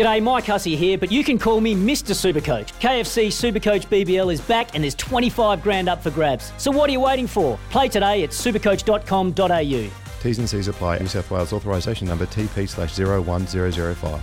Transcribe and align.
G'day, 0.00 0.22
Mike 0.22 0.46
Hussey 0.46 0.76
here, 0.76 0.96
but 0.96 1.12
you 1.12 1.22
can 1.22 1.38
call 1.38 1.60
me 1.60 1.74
Mr. 1.74 2.14
Supercoach. 2.14 2.72
KFC 2.80 3.26
Supercoach 3.26 3.86
BBL 3.88 4.32
is 4.32 4.40
back 4.40 4.74
and 4.74 4.82
there's 4.82 4.94
25 4.94 5.62
grand 5.62 5.90
up 5.90 6.02
for 6.02 6.10
grabs. 6.10 6.54
So 6.56 6.70
what 6.70 6.88
are 6.88 6.92
you 6.94 7.00
waiting 7.00 7.26
for? 7.26 7.58
Play 7.68 7.88
today 7.88 8.24
at 8.24 8.30
supercoach.com.au. 8.30 9.90
T's 10.22 10.38
and 10.38 10.48
C's 10.48 10.68
apply. 10.68 11.00
New 11.00 11.06
South 11.06 11.30
Wales 11.30 11.52
authorisation 11.52 12.08
number 12.08 12.24
TP 12.24 12.66
slash 12.66 12.98
01005. 12.98 14.22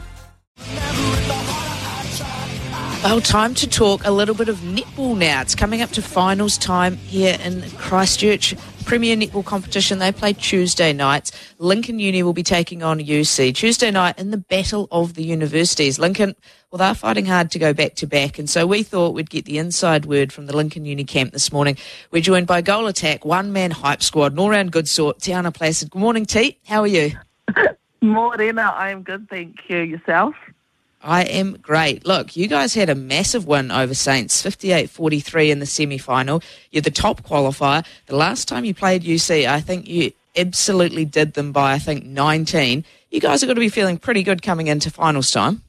Well, 3.04 3.22
time 3.22 3.54
to 3.54 3.70
talk 3.70 4.04
a 4.04 4.12
little 4.12 4.34
bit 4.34 4.50
of 4.50 4.58
netball 4.62 5.16
now. 5.16 5.42
It's 5.42 5.54
coming 5.54 5.84
up 5.84 5.92
to 5.92 6.02
finals 6.02 6.58
time 6.58 6.98
here 6.98 7.38
in 7.44 7.62
Christchurch. 7.78 8.56
Premier 8.88 9.18
Netball 9.18 9.44
competition. 9.44 10.00
They 10.00 10.14
play 10.14 10.32
Tuesday 10.32 10.94
nights. 10.94 11.34
Lincoln 11.60 12.00
Uni 12.00 12.24
will 12.24 12.32
be 12.32 12.42
taking 12.42 12.84
on 12.84 13.02
UC 13.02 13.54
Tuesday 13.54 13.92
night 13.92 14.18
in 14.18 14.32
the 14.32 14.38
Battle 14.38 14.88
of 14.92 15.16
the 15.16 15.26
Universities. 15.26 16.00
Lincoln, 16.00 16.38
well, 16.72 16.78
they're 16.78 16.96
fighting 16.96 17.26
hard 17.26 17.52
to 17.52 17.60
go 17.60 17.74
back 17.74 17.96
to 17.96 18.08
back, 18.08 18.40
and 18.40 18.50
so 18.50 18.66
we 18.66 18.84
thought 18.84 19.14
we'd 19.14 19.30
get 19.30 19.44
the 19.44 19.58
inside 19.58 20.06
word 20.06 20.32
from 20.32 20.46
the 20.46 20.56
Lincoln 20.56 20.86
Uni 20.86 21.04
camp 21.04 21.34
this 21.34 21.52
morning. 21.52 21.76
We're 22.12 22.22
joined 22.22 22.48
by 22.48 22.62
Goal 22.62 22.88
Attack, 22.88 23.26
one 23.26 23.52
man 23.52 23.72
hype 23.72 24.02
squad, 24.02 24.32
an 24.32 24.40
all 24.40 24.50
round 24.50 24.72
good 24.72 24.88
sort, 24.88 25.20
Tiana 25.20 25.54
Placid. 25.54 25.92
Good 25.92 26.00
morning, 26.00 26.26
T. 26.26 26.58
How 26.66 26.80
are 26.80 26.88
you? 26.88 27.12
Morning, 28.02 28.58
I 28.58 28.92
am 28.92 29.04
good, 29.04 29.28
thank 29.28 29.58
you. 29.68 29.80
Yourself? 29.80 30.34
I 31.02 31.24
am 31.24 31.58
great. 31.58 32.06
Look, 32.06 32.36
you 32.36 32.48
guys 32.48 32.74
had 32.74 32.90
a 32.90 32.96
massive 32.96 33.46
win 33.46 33.72
over 33.72 33.94
Saints, 33.94 34.42
58-43 34.42 35.50
in 35.50 35.60
the 35.60 35.66
semi-final. 35.66 36.42
You're 36.72 36.82
the 36.82 36.92
top 36.92 37.22
qualifier. 37.22 37.86
The 38.08 38.16
last 38.16 38.48
time 38.48 38.66
you 38.66 38.74
played 38.74 39.04
UC, 39.04 39.48
I 39.48 39.62
think 39.62 39.88
you 39.88 40.12
absolutely 40.36 41.06
did 41.06 41.34
them 41.34 41.52
by, 41.52 41.74
I 41.74 41.80
think, 41.80 42.04
19. 42.04 42.84
You 43.12 43.20
guys 43.20 43.44
are 43.44 43.46
going 43.46 43.56
to 43.56 43.62
be 43.62 43.70
feeling 43.70 43.98
pretty 43.98 44.24
good 44.24 44.42
coming 44.42 44.68
into 44.68 44.92
finals 44.92 45.32
time. 45.32 45.62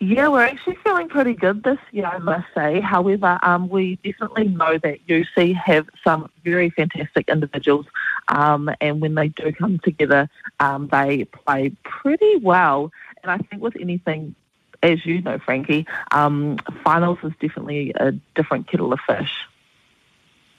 Yeah, 0.00 0.28
we're 0.28 0.44
actually 0.44 0.76
feeling 0.84 1.08
pretty 1.08 1.34
good 1.34 1.64
this 1.64 1.78
year, 1.90 2.06
I 2.06 2.18
must 2.18 2.46
say. 2.54 2.80
However, 2.80 3.36
um, 3.42 3.68
we 3.68 3.96
definitely 4.04 4.46
know 4.46 4.78
that 4.78 5.04
UC 5.08 5.56
have 5.56 5.88
some 6.04 6.30
very 6.44 6.70
fantastic 6.70 7.28
individuals, 7.28 7.86
um, 8.28 8.70
and 8.80 9.00
when 9.00 9.16
they 9.16 9.28
do 9.28 9.50
come 9.50 9.80
together, 9.80 10.30
um, 10.60 10.86
they 10.92 11.24
play 11.24 11.72
pretty 11.82 12.36
well. 12.36 12.92
And 13.22 13.30
I 13.30 13.38
think 13.38 13.62
with 13.62 13.76
anything, 13.80 14.34
as 14.82 15.04
you 15.04 15.20
know, 15.22 15.38
Frankie, 15.38 15.86
um, 16.10 16.58
finals 16.84 17.18
is 17.22 17.32
definitely 17.40 17.92
a 17.96 18.12
different 18.34 18.68
kettle 18.68 18.92
of 18.92 19.00
fish. 19.06 19.32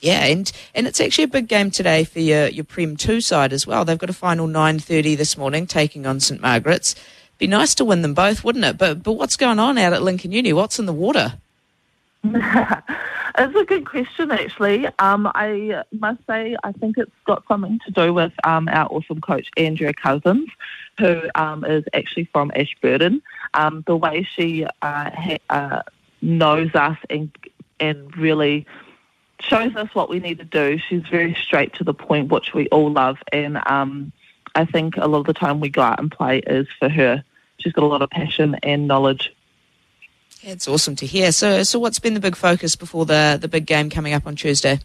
Yeah, 0.02 0.24
and, 0.26 0.50
and 0.74 0.88
it's 0.88 1.02
actually 1.02 1.26
a 1.26 1.30
big 1.30 1.48
game 1.48 1.72
today 1.72 2.06
for 2.06 2.20
your, 2.20 2.48
your 2.48 2.64
Prem 2.64 2.96
2 2.96 3.20
side 3.20 3.52
as 3.52 3.68
well. 3.68 3.84
They've 3.84 3.98
got 3.98 4.10
a 4.10 4.14
final 4.14 4.48
9.30 4.48 5.18
this 5.18 5.38
morning 5.38 5.68
taking 5.68 6.06
on 6.06 6.20
St 6.22 6.40
Margaret's. 6.40 6.96
Be 7.38 7.48
nice 7.48 7.76
to 7.76 7.86
win 7.86 8.02
them 8.02 8.14
both, 8.14 8.44
wouldn't 8.44 8.66
it? 8.66 8.78
But 8.78 9.02
but 9.02 9.14
what's 9.14 9.38
going 9.38 9.60
on 9.60 9.78
out 9.78 9.94
at 9.94 10.04
Lincoln 10.04 10.34
Uni? 10.34 10.52
What's 10.52 10.78
in 10.78 10.86
the 10.86 10.94
water? 10.94 11.36
it's 13.40 13.56
a 13.56 13.66
good 13.66 13.86
question, 13.86 14.32
actually. 14.32 14.88
Um, 15.00 15.32
I 15.34 15.84
must 15.92 16.20
say, 16.28 16.56
I 16.64 16.72
think 16.74 16.98
it's 16.98 17.12
got 17.26 17.44
something 17.48 17.80
to 17.86 17.92
do 17.92 18.14
with 18.14 18.34
um, 18.44 18.68
our 18.70 18.88
awesome 18.88 19.22
coach, 19.22 19.50
Andrea 19.58 19.94
Cousins, 19.94 20.50
who 20.98 21.22
um, 21.36 21.64
is 21.64 21.84
actually 21.94 22.26
from 22.26 22.52
Ashburton. 22.56 23.22
Um, 23.54 23.84
the 23.88 23.96
way 23.96 24.28
she 24.36 24.66
uh, 24.66 24.70
ha- 24.82 25.38
uh, 25.50 25.82
knows 26.22 26.76
us 26.76 26.98
and 27.10 27.32
and 27.80 28.16
really 28.18 28.66
shows 29.40 29.74
us 29.76 29.88
what 29.94 30.10
we 30.10 30.20
need 30.20 30.40
to 30.40 30.46
do. 30.46 30.78
She's 30.78 31.04
very 31.10 31.34
straight 31.34 31.74
to 31.76 31.86
the 31.86 31.94
point, 31.94 32.30
which 32.30 32.54
we 32.54 32.68
all 32.68 32.92
love. 32.92 33.18
And 33.32 33.58
um, 33.68 34.12
I 34.54 34.66
think 34.66 34.98
a 34.98 35.08
lot 35.08 35.20
of 35.20 35.28
the 35.28 35.34
time 35.34 35.62
we 35.62 35.70
go 35.70 35.82
out 35.82 36.00
and 36.00 36.12
play 36.12 36.40
is 36.40 36.68
for 36.78 36.90
her 36.90 37.24
she's 37.60 37.74
got 37.74 37.84
a 37.84 37.88
lot 37.88 38.02
of 38.02 38.10
passion 38.10 38.56
and 38.64 38.88
knowledge. 38.88 39.34
It's 40.42 40.68
awesome 40.68 40.96
to 40.98 41.06
hear. 41.06 41.32
So, 41.32 41.64
so 41.64 41.80
what's 41.80 42.00
been 42.00 42.14
the 42.14 42.20
big 42.20 42.36
focus 42.36 42.76
before 42.76 43.06
the 43.06 43.38
the 43.40 43.48
big 43.48 43.66
game 43.66 43.90
coming 43.90 44.14
up 44.14 44.26
on 44.26 44.36
Tuesday? 44.36 44.80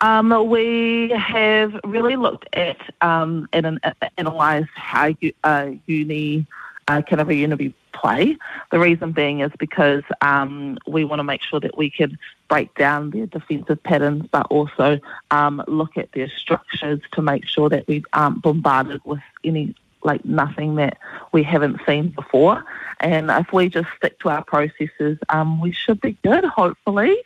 Um, 0.00 0.48
we 0.48 1.10
have 1.10 1.74
really 1.84 2.16
looked 2.16 2.48
at 2.52 2.78
um, 3.00 3.48
and 3.52 3.78
uh, 3.82 3.92
analysed 4.16 4.70
how 4.74 5.12
uh, 5.44 5.70
uni 5.86 6.46
uh, 6.88 7.02
can 7.02 7.18
have 7.18 7.28
a 7.28 7.34
uni 7.34 7.74
play. 7.92 8.36
The 8.70 8.78
reason 8.78 9.12
being 9.12 9.40
is 9.40 9.52
because 9.58 10.02
um, 10.20 10.78
we 10.86 11.04
want 11.04 11.20
to 11.20 11.24
make 11.24 11.42
sure 11.42 11.60
that 11.60 11.76
we 11.76 11.90
can 11.90 12.18
break 12.48 12.74
down 12.74 13.10
their 13.10 13.26
defensive 13.26 13.82
patterns, 13.82 14.26
but 14.30 14.46
also 14.50 15.00
um, 15.30 15.62
look 15.68 15.96
at 15.96 16.12
their 16.12 16.28
structures 16.28 17.00
to 17.12 17.22
make 17.22 17.44
sure 17.44 17.68
that 17.68 17.86
we 17.86 18.04
aren't 18.12 18.42
bombarded 18.42 19.00
with 19.04 19.20
any 19.44 19.74
like 20.02 20.24
nothing 20.24 20.76
that 20.76 20.98
we 21.32 21.42
haven't 21.42 21.80
seen 21.86 22.08
before. 22.08 22.64
And 23.00 23.30
if 23.30 23.52
we 23.52 23.68
just 23.68 23.88
stick 23.96 24.18
to 24.20 24.30
our 24.30 24.44
processes, 24.44 25.18
um, 25.28 25.60
we 25.60 25.72
should 25.72 26.00
be 26.00 26.16
good, 26.22 26.44
hopefully. 26.44 27.16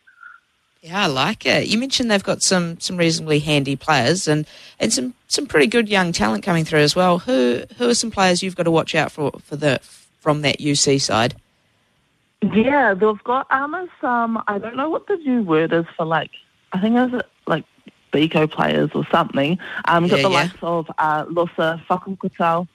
Yeah, 0.82 1.04
I 1.04 1.06
like 1.06 1.46
it. 1.46 1.68
You 1.68 1.78
mentioned 1.78 2.10
they've 2.10 2.22
got 2.22 2.42
some 2.42 2.80
some 2.80 2.96
reasonably 2.96 3.38
handy 3.38 3.76
players 3.76 4.26
and, 4.26 4.46
and 4.80 4.92
some, 4.92 5.14
some 5.28 5.46
pretty 5.46 5.68
good 5.68 5.88
young 5.88 6.10
talent 6.10 6.42
coming 6.42 6.64
through 6.64 6.80
as 6.80 6.96
well. 6.96 7.20
Who 7.20 7.62
who 7.78 7.88
are 7.88 7.94
some 7.94 8.10
players 8.10 8.42
you've 8.42 8.56
got 8.56 8.64
to 8.64 8.70
watch 8.72 8.96
out 8.96 9.12
for 9.12 9.30
for 9.44 9.54
the 9.54 9.78
from 10.20 10.42
that 10.42 10.58
UC 10.58 11.00
side? 11.00 11.36
Yeah, 12.42 12.94
they've 12.94 13.22
got 13.22 13.48
um 13.52 13.88
some 14.00 14.42
I 14.48 14.58
don't 14.58 14.76
know 14.76 14.90
what 14.90 15.06
the 15.06 15.16
new 15.18 15.42
word 15.42 15.72
is 15.72 15.84
for 15.96 16.04
like 16.04 16.32
I 16.72 16.80
think 16.80 16.96
it's 16.96 17.28
like 17.46 17.64
Biko 18.12 18.50
players 18.50 18.90
or 18.94 19.06
something. 19.10 19.58
Um, 19.86 20.06
got 20.06 20.16
yeah, 20.16 20.22
the 20.22 20.30
yeah. 20.30 20.42
likes 20.42 20.54
of 20.62 20.90
uh, 20.98 21.24
Losa 21.26 21.80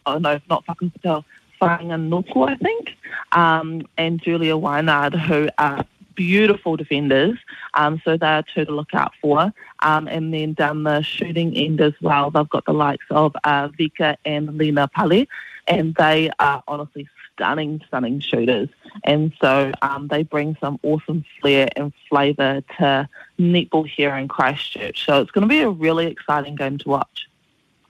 oh 0.05 0.17
no, 0.17 0.39
not 0.49 0.65
Whakakotal, 0.65 1.23
Whanganoko, 1.61 2.49
I 2.49 2.55
think, 2.55 2.95
um, 3.31 3.87
and 3.97 4.21
Julia 4.21 4.55
Wynard, 4.55 5.19
who 5.19 5.49
are 5.57 5.85
beautiful 6.15 6.75
defenders. 6.75 7.37
Um, 7.75 8.01
so 8.03 8.17
they 8.17 8.27
are 8.27 8.43
two 8.43 8.65
to 8.65 8.71
look 8.71 8.93
out 8.93 9.13
for. 9.21 9.53
Um, 9.81 10.07
and 10.07 10.33
then 10.33 10.53
down 10.53 10.83
the 10.83 11.01
shooting 11.01 11.55
end 11.55 11.79
as 11.79 11.93
well, 12.01 12.31
they've 12.31 12.49
got 12.49 12.65
the 12.65 12.73
likes 12.73 13.05
of 13.11 13.35
uh, 13.43 13.69
Vika 13.69 14.17
and 14.25 14.57
Lena 14.57 14.87
Pali, 14.87 15.29
and 15.67 15.95
they 15.95 16.31
are 16.39 16.63
honestly 16.67 17.07
stunning, 17.37 17.81
stunning 17.87 18.19
shooters. 18.19 18.69
And 19.03 19.31
so 19.39 19.71
um, 19.81 20.07
they 20.07 20.23
bring 20.23 20.57
some 20.59 20.79
awesome 20.83 21.23
flair 21.39 21.69
and 21.75 21.93
flavour 22.09 22.61
to 22.79 23.07
netball 23.39 23.87
here 23.87 24.15
in 24.15 24.27
Christchurch. 24.27 25.05
So 25.05 25.21
it's 25.21 25.31
going 25.31 25.43
to 25.43 25.47
be 25.47 25.61
a 25.61 25.69
really 25.69 26.07
exciting 26.07 26.55
game 26.55 26.79
to 26.79 26.89
watch. 26.89 27.27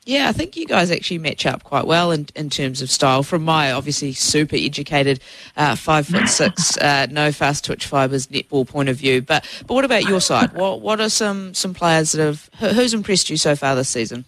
Yeah, 0.05 0.29
I 0.29 0.31
think 0.31 0.55
you 0.55 0.65
guys 0.65 0.89
actually 0.89 1.17
match 1.17 1.45
up 1.45 1.63
quite 1.63 1.85
well 1.85 2.11
in, 2.11 2.27
in 2.33 2.49
terms 2.49 2.81
of 2.81 2.89
style. 2.89 3.23
From 3.23 3.43
my 3.43 3.73
obviously 3.73 4.13
super 4.13 4.55
educated 4.55 5.19
uh, 5.57 5.75
five 5.75 6.07
foot 6.07 6.29
six, 6.29 6.77
uh, 6.81 7.07
no 7.11 7.33
fast 7.33 7.65
twitch 7.65 7.85
fibres 7.85 8.27
netball 8.27 8.65
point 8.65 8.87
of 8.87 8.95
view. 8.95 9.21
But 9.21 9.45
but 9.67 9.73
what 9.73 9.83
about 9.83 10.03
your 10.03 10.21
side? 10.21 10.53
What 10.53 10.79
what 10.79 11.01
are 11.01 11.09
some 11.09 11.53
some 11.53 11.73
players 11.73 12.13
that 12.13 12.23
have 12.23 12.49
who's 12.73 12.93
impressed 12.93 13.29
you 13.29 13.35
so 13.35 13.57
far 13.57 13.75
this 13.75 13.89
season? 13.89 14.23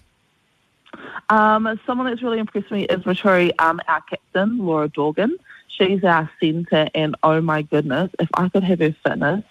Um, 1.29 1.79
someone 1.85 2.07
that's 2.07 2.23
really 2.23 2.40
impressed 2.40 2.72
me 2.72 2.85
is 2.85 3.03
Maturi, 3.03 3.51
um, 3.59 3.79
our 3.88 4.01
captain, 4.01 4.57
Laura 4.57 4.90
Dorgan. 4.90 5.38
She's 5.67 6.03
our 6.03 6.29
centre, 6.40 6.90
and 6.95 7.16
oh 7.23 7.40
my 7.41 7.62
goodness, 7.62 8.12
if 8.19 8.28
I 8.34 8.50
could 8.50 8.63
have 8.63 8.79
her 8.79 8.95
fitness, 9.03 9.44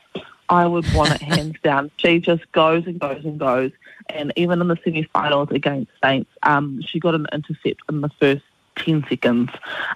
I 0.49 0.66
would 0.66 0.93
want 0.93 1.15
it 1.15 1.22
hands 1.22 1.56
down. 1.62 1.91
She 1.97 2.19
just 2.19 2.50
goes 2.53 2.87
and 2.87 2.99
goes 2.99 3.25
and 3.25 3.39
goes. 3.39 3.71
And 4.09 4.33
even 4.37 4.61
in 4.61 4.69
the 4.69 4.78
semi-finals 4.83 5.50
against 5.53 5.91
Saints, 6.03 6.31
um, 6.43 6.83
she 6.83 6.99
got 6.99 7.15
an 7.15 7.27
intercept 7.33 7.83
in 7.89 8.00
the 8.00 8.09
first 8.21 8.43
10 8.77 9.05
seconds. 9.09 9.50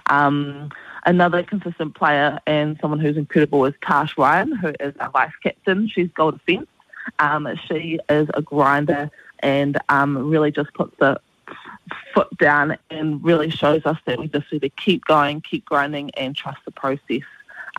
Um, 0.07 0.71
another 1.05 1.43
consistent 1.43 1.95
player 1.95 2.39
and 2.45 2.77
someone 2.79 2.99
who's 2.99 3.17
incredible 3.17 3.65
is 3.65 3.73
Tash 3.81 4.17
Ryan, 4.17 4.55
who 4.55 4.73
is 4.79 4.95
our 4.99 5.09
vice 5.09 5.31
captain. 5.41 5.87
She's 5.87 6.09
goal 6.11 6.31
defence. 6.31 6.67
Um, 7.19 7.49
she 7.67 7.99
is 8.09 8.29
a 8.33 8.41
grinder 8.41 9.11
and 9.39 9.77
um, 9.89 10.29
really 10.29 10.51
just 10.51 10.73
puts 10.73 10.95
the 10.99 11.19
foot 12.13 12.37
down 12.37 12.77
and 12.89 13.23
really 13.23 13.49
shows 13.49 13.85
us 13.85 13.97
that 14.05 14.19
we 14.19 14.27
just 14.27 14.51
need 14.51 14.61
to 14.61 14.69
keep 14.69 15.05
going, 15.05 15.41
keep 15.41 15.65
grinding, 15.65 16.11
and 16.11 16.35
trust 16.35 16.59
the 16.65 16.71
process. 16.71 17.21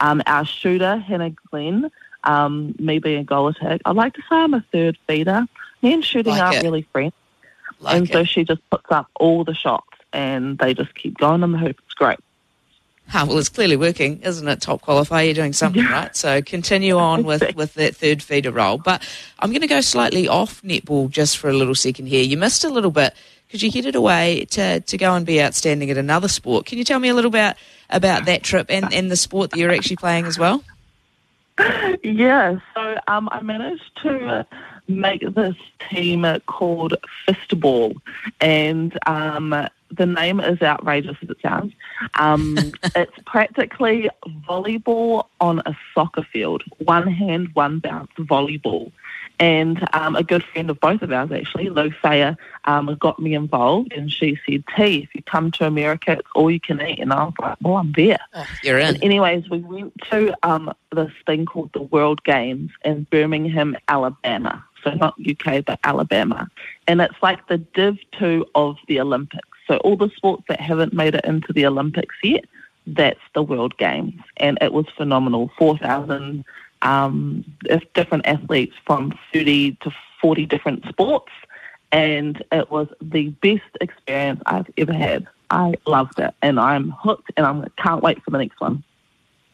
Um, 0.01 0.23
our 0.27 0.45
shooter, 0.45 0.97
Hannah 0.97 1.35
Glenn, 1.51 1.91
um, 2.25 2.75
me 2.79 2.99
being 2.99 3.21
a 3.21 3.25
goal 3.25 3.49
attack, 3.49 3.81
I'd 3.85 3.97
like 3.97 4.15
to 4.15 4.21
say 4.23 4.37
I'm 4.37 4.55
a 4.55 4.65
third 4.73 4.99
feeder. 5.07 5.47
Me 5.83 5.93
and 5.93 6.05
shooting 6.05 6.33
like 6.33 6.43
aren't 6.43 6.57
it. 6.57 6.63
really 6.63 6.83
friends. 6.93 7.13
Like 7.81 7.97
and 7.97 8.11
it. 8.11 8.13
so 8.13 8.25
she 8.25 8.45
just 8.45 8.69
puts 8.71 8.91
up 8.91 9.09
all 9.17 9.45
the 9.45 9.55
shots 9.55 9.87
and 10.13 10.59
they 10.59 10.75
just 10.75 10.95
keep 10.95 11.19
going 11.19 11.43
on 11.43 11.53
the 11.53 11.59
hoop. 11.59 11.79
It's 11.85 11.95
great. 11.95 12.19
Ah, 13.13 13.25
well, 13.29 13.39
it's 13.39 13.49
clearly 13.49 13.77
working, 13.77 14.21
isn't 14.23 14.49
it? 14.49 14.61
Top 14.61 14.83
qualifier, 14.83 15.27
you're 15.27 15.35
doing 15.35 15.53
something 15.53 15.85
right. 15.85 16.15
So 16.17 16.43
continue 16.43 16.97
on 16.97 17.23
with, 17.25 17.55
with 17.55 17.75
that 17.75 17.95
third 17.95 18.23
feeder 18.23 18.51
role. 18.51 18.79
But 18.79 19.07
I'm 19.39 19.51
going 19.51 19.61
to 19.61 19.67
go 19.67 19.81
slightly 19.81 20.27
off 20.27 20.63
netball 20.63 21.11
just 21.11 21.39
for 21.39 21.49
a 21.49 21.53
little 21.53 21.75
second 21.75 22.07
here. 22.07 22.25
You 22.25 22.37
missed 22.37 22.65
a 22.65 22.69
little 22.69 22.91
bit 22.91 23.15
because 23.47 23.63
you 23.63 23.71
headed 23.71 23.95
away 23.95 24.47
to, 24.51 24.81
to 24.81 24.97
go 24.97 25.15
and 25.15 25.25
be 25.25 25.41
outstanding 25.41 25.91
at 25.91 25.97
another 25.97 26.29
sport. 26.29 26.67
Can 26.67 26.79
you 26.79 26.85
tell 26.85 26.99
me 26.99 27.09
a 27.09 27.15
little 27.15 27.29
about 27.29 27.57
about 27.91 28.25
that 28.25 28.43
trip 28.43 28.67
and, 28.69 28.93
and 28.93 29.11
the 29.11 29.17
sport 29.17 29.51
that 29.51 29.59
you're 29.59 29.71
actually 29.71 29.97
playing 29.97 30.27
as 30.27 30.39
well? 30.39 30.65
Yeah, 32.03 32.59
so 32.75 32.97
um, 33.07 33.29
I 33.33 33.41
managed 33.41 33.97
to 34.03 34.47
make 34.89 35.23
this 35.35 35.57
team 35.89 36.27
called 36.47 36.95
Fistball, 37.27 37.97
and 38.41 38.99
um, 39.07 39.69
the 39.97 40.07
name 40.07 40.41
is 40.41 40.61
outrageous 40.63 41.17
as 41.23 41.31
it 41.31 41.37
sounds. 41.43 41.73
Um, 42.19 42.57
it's 42.97 43.13
practically 43.27 44.11
volleyball 44.49 45.27
on 45.41 45.61
a 45.67 45.77
soccer 45.95 46.27
field, 46.33 46.63
one 46.79 47.07
hand, 47.07 47.51
one 47.55 47.79
bounce 47.79 48.11
volleyball. 48.19 48.93
And 49.41 49.85
um, 49.93 50.15
a 50.15 50.23
good 50.23 50.45
friend 50.45 50.71
of 50.71 50.79
both 50.79 51.03
of 51.03 51.11
ours, 51.11 51.33
actually, 51.33 51.69
Lou 51.69 51.93
Sayer, 52.03 52.37
um, 52.67 52.97
got 53.01 53.19
me 53.19 53.35
involved. 53.35 53.93
And 53.93 54.13
she 54.13 54.39
said, 54.47 54.63
T, 54.77 55.03
if 55.03 55.15
you 55.15 55.23
come 55.23 55.51
to 55.53 55.67
America, 55.67 56.13
it's 56.13 56.29
all 56.37 56.51
you 56.51 56.61
can 56.61 56.81
eat. 56.81 57.01
And 57.01 57.13
I 57.13 57.25
was 57.25 57.35
like, 57.41 57.57
well, 57.61 57.77
I'm 57.77 57.93
there. 57.93 58.21
Oh, 58.33 58.47
you're 58.63 58.79
in. 58.79 58.95
And 58.95 59.05
anyways, 59.05 59.51
we 59.51 59.59
went 59.59 59.93
to 60.11 60.35
um, 60.45 60.73
this 60.93 61.11
thing 61.27 61.47
called 61.47 61.73
the 61.73 61.83
World 61.83 62.23
Games 62.23 62.71
in 62.85 63.09
Birmingham, 63.11 63.77
Alabama. 63.89 64.65
So 64.85 64.91
not 64.91 65.15
UK, 65.19 65.65
but 65.65 65.81
Alabama. 65.83 66.49
And 66.87 67.01
it's 67.01 67.21
like 67.23 67.49
the 67.49 67.59
Div 67.59 67.97
2 68.19 68.47
of 68.55 68.77
the 68.87 69.01
Olympics. 69.01 69.49
So 69.67 69.77
all 69.79 69.97
the 69.97 70.11
sports 70.17 70.45
that 70.49 70.61
haven't 70.61 70.93
made 70.93 71.15
it 71.15 71.25
into 71.25 71.53
the 71.53 71.67
Olympics 71.67 72.15
yet, 72.23 72.45
that's 72.87 73.21
the 73.35 73.43
World 73.43 73.77
Games. 73.79 74.21
And 74.37 74.59
it 74.61 74.73
was 74.73 74.87
phenomenal. 74.97 75.51
4,000 75.59 76.45
um, 76.83 77.45
different 77.95 78.27
athletes 78.27 78.75
from 78.87 79.19
30 79.33 79.77
to 79.83 79.91
40 80.21 80.47
different 80.47 80.85
sports. 80.87 81.33
And 81.93 82.45
it 82.53 82.71
was 82.71 82.89
the 83.01 83.29
best 83.29 83.63
experience 83.81 84.43
I've 84.47 84.71
ever 84.77 84.93
had. 84.93 85.27
I 85.51 85.75
loved 85.87 86.19
it. 86.19 86.35
And 86.43 86.59
I'm 86.61 86.91
hooked 86.91 87.31
and 87.37 87.47
I 87.47 87.83
can't 87.83 88.03
wait 88.03 88.23
for 88.23 88.31
the 88.31 88.39
next 88.39 88.61
one. 88.61 88.83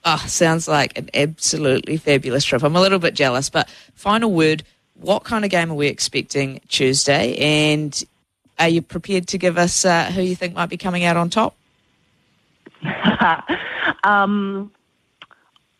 Oh, 0.04 0.24
sounds 0.26 0.66
like 0.66 0.96
an 0.96 1.10
absolutely 1.12 1.98
fabulous 1.98 2.44
trip. 2.44 2.62
I'm 2.62 2.74
a 2.74 2.80
little 2.80 2.98
bit 2.98 3.14
jealous, 3.14 3.50
but 3.50 3.68
final 3.94 4.32
word 4.32 4.64
what 5.00 5.24
kind 5.24 5.44
of 5.44 5.50
game 5.50 5.70
are 5.70 5.74
we 5.74 5.88
expecting 5.88 6.60
Tuesday? 6.68 7.36
And 7.36 8.04
are 8.60 8.68
you 8.68 8.82
prepared 8.82 9.26
to 9.28 9.38
give 9.38 9.58
us 9.58 9.84
uh, 9.84 10.04
who 10.04 10.22
you 10.22 10.36
think 10.36 10.54
might 10.54 10.68
be 10.68 10.76
coming 10.76 11.04
out 11.04 11.16
on 11.16 11.30
top? 11.30 11.56
um, 14.04 14.70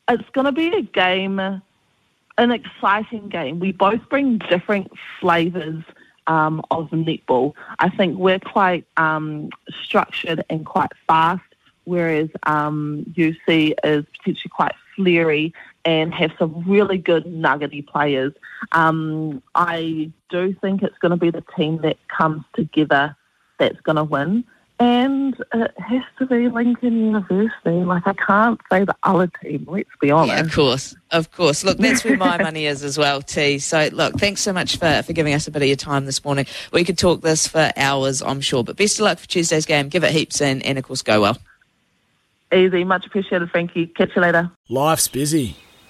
it's 0.08 0.28
going 0.30 0.46
to 0.46 0.52
be 0.52 0.68
a 0.68 0.82
game, 0.82 1.38
an 1.38 2.50
exciting 2.50 3.28
game. 3.28 3.60
We 3.60 3.72
both 3.72 4.00
bring 4.08 4.38
different 4.38 4.90
flavours 5.20 5.84
um, 6.26 6.62
of 6.70 6.88
netball. 6.90 7.52
I 7.78 7.90
think 7.90 8.18
we're 8.18 8.40
quite 8.40 8.86
um, 8.96 9.50
structured 9.84 10.42
and 10.48 10.64
quite 10.64 10.90
fast, 11.06 11.42
whereas 11.84 12.30
um, 12.44 13.04
UC 13.16 13.74
is 13.84 14.04
potentially 14.18 14.50
quite 14.50 14.74
flary 14.96 15.52
and 15.84 16.12
have 16.12 16.32
some 16.38 16.64
really 16.66 16.98
good 16.98 17.26
nuggety 17.26 17.82
players. 17.82 18.32
Um, 18.72 19.42
I 19.54 20.10
do 20.28 20.54
think 20.60 20.82
it's 20.82 20.98
going 20.98 21.10
to 21.10 21.16
be 21.16 21.30
the 21.30 21.44
team 21.56 21.78
that 21.82 21.96
comes 22.08 22.44
together 22.54 23.16
that's 23.58 23.80
going 23.80 23.96
to 23.96 24.04
win. 24.04 24.44
And 24.78 25.36
it 25.52 25.78
has 25.78 26.02
to 26.18 26.26
be 26.26 26.48
Lincoln 26.48 27.04
University. 27.04 27.84
Like, 27.84 28.06
I 28.06 28.14
can't 28.14 28.58
say 28.72 28.84
the 28.86 28.96
other 29.02 29.30
team, 29.42 29.66
let's 29.68 29.90
be 30.00 30.10
honest. 30.10 30.32
Yeah, 30.32 30.40
of 30.40 30.52
course, 30.52 30.96
of 31.10 31.30
course. 31.32 31.64
Look, 31.64 31.76
that's 31.76 32.02
where 32.02 32.16
my 32.16 32.38
money 32.42 32.64
is 32.64 32.82
as 32.82 32.96
well, 32.96 33.20
T. 33.20 33.58
So, 33.58 33.90
look, 33.92 34.14
thanks 34.14 34.40
so 34.40 34.54
much 34.54 34.78
for, 34.78 35.02
for 35.02 35.12
giving 35.12 35.34
us 35.34 35.46
a 35.46 35.50
bit 35.50 35.60
of 35.60 35.68
your 35.68 35.76
time 35.76 36.06
this 36.06 36.24
morning. 36.24 36.46
We 36.72 36.84
could 36.84 36.96
talk 36.96 37.20
this 37.20 37.46
for 37.46 37.70
hours, 37.76 38.22
I'm 38.22 38.40
sure. 38.40 38.64
But 38.64 38.78
best 38.78 38.98
of 38.98 39.04
luck 39.04 39.18
for 39.18 39.28
Tuesday's 39.28 39.66
game. 39.66 39.90
Give 39.90 40.02
it 40.02 40.12
heaps 40.12 40.40
and, 40.40 40.64
and 40.64 40.78
of 40.78 40.84
course, 40.84 41.02
go 41.02 41.20
well. 41.20 41.36
Easy. 42.50 42.82
Much 42.82 43.04
appreciated, 43.04 43.50
Frankie. 43.50 43.86
Catch 43.86 44.16
you 44.16 44.22
later. 44.22 44.50
Life's 44.70 45.08
busy 45.08 45.56